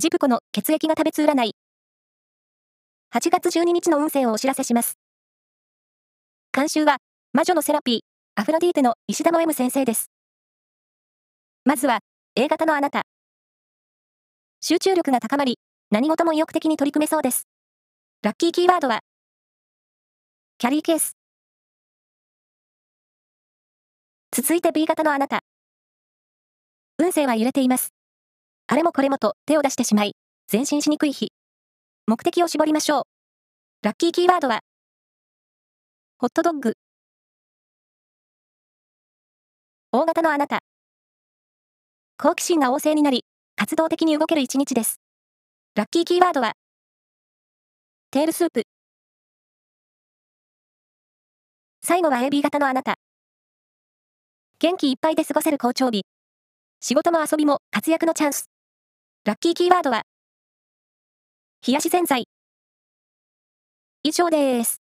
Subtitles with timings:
[0.00, 1.56] ジプコの血液が食べつ占い。
[3.12, 4.96] 8月12日の運勢をお知らせします。
[6.52, 6.98] 監修は、
[7.32, 8.00] 魔女のセラピー、
[8.36, 10.12] アフロディーテの石田の M 先生です。
[11.64, 11.98] まずは、
[12.36, 13.02] A 型のあなた。
[14.60, 15.58] 集中力が高まり、
[15.90, 17.48] 何事も意欲的に取り組めそうです。
[18.22, 19.00] ラッキーキーワードは、
[20.58, 21.16] キャリーケース。
[24.30, 25.40] 続いて B 型のあなた。
[26.98, 27.97] 運勢は揺れています。
[28.70, 30.12] あれもこれもと手を出してしまい、
[30.52, 31.32] 前進しにくい日。
[32.06, 33.02] 目的を絞りましょう。
[33.82, 34.60] ラッキーキーワードは、
[36.18, 36.74] ホットドッグ。
[39.90, 40.58] 大型のあなた。
[42.18, 43.24] 好奇心が旺盛になり、
[43.56, 45.00] 活動的に動ける一日です。
[45.74, 46.52] ラッキーキーワードは、
[48.10, 48.64] テールスープ。
[51.82, 52.96] 最後は AB 型のあなた。
[54.58, 56.04] 元気いっぱいで過ごせる好調日。
[56.80, 58.50] 仕事も遊びも活躍のチャンス。
[59.28, 60.04] ラッキーキーワードは、
[61.66, 62.24] 冷やし洗剤。
[64.02, 64.87] 以上です。